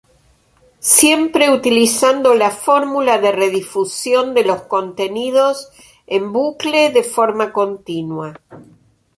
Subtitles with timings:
[0.95, 5.69] Siempre utilizando la fórmula de redifusión de los contenidos
[6.07, 8.33] en bucle de forma continua.